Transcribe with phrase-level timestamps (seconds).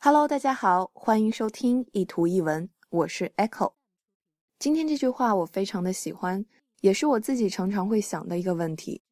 [0.00, 3.72] Hello，大家好，欢迎收听一图一文，我是 Echo。
[4.56, 6.46] 今天这句话我非常的喜欢，
[6.82, 9.02] 也是我自己常常会想的一个问题。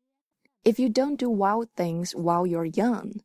[0.62, 3.20] If you don't do wild things while you're young,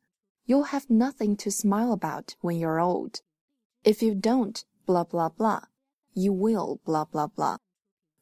[0.48, 3.20] you'll have nothing to smile about when you're old.
[3.84, 5.66] If you don't, blah blah blah,
[6.14, 7.60] you will blah blah blah.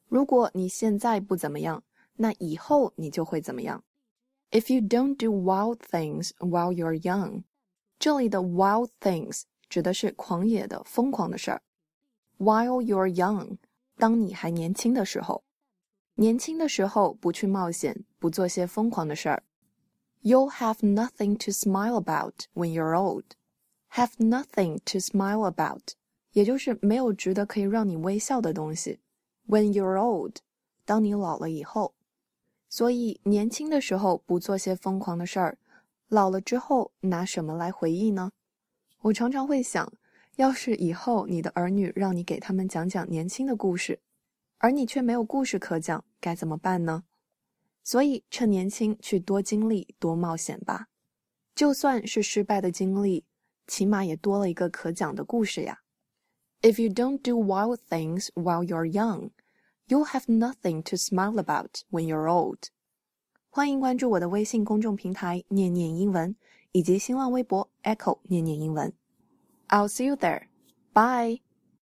[0.08, 1.82] 如果你现在不怎么样，
[2.16, 3.82] 那以后你就会怎么样。
[4.50, 7.44] If you don't do wild things while you're young,
[7.99, 11.61] 这里的 wild things 指的是狂野的、疯狂的事儿。
[12.37, 13.57] While you're young，
[13.97, 15.43] 当你还年轻的时候，
[16.15, 19.43] 年轻的时候不去冒险，不做些疯狂的事儿。
[20.21, 23.23] You'll have nothing to smile about when you're old.
[23.91, 25.93] Have nothing to smile about，
[26.31, 28.99] 也就是没有值得可以让你微笑的东西。
[29.47, 30.37] When you're old，
[30.83, 31.93] 当你老了以后。
[32.67, 35.57] 所以年轻的时候不做些疯狂的事儿。
[36.10, 38.32] 老了之后拿什么来回忆呢？
[39.02, 39.92] 我常常会想，
[40.34, 44.00] 要是以后你的儿女让你给他们讲讲年轻的故事，
[44.58, 47.04] 而你却没有故事可讲，该怎么办呢？
[47.84, 50.88] 所以趁年轻去多经历、多冒险吧，
[51.54, 53.24] 就算是失败的经历，
[53.68, 55.78] 起码也多了一个可讲的故事呀。
[56.60, 59.30] If you don't do wild things while you're young,
[59.86, 62.58] you'll have nothing to smile about when you're old.
[63.52, 66.36] 欢迎关注我的微信公众平台“念念英文”
[66.70, 68.92] 以及新浪微博 “Echo 念念英文”。
[69.68, 70.42] I'll see you there.
[70.92, 71.40] Bye.